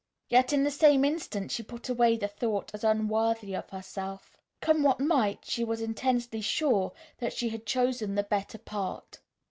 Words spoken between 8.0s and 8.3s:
the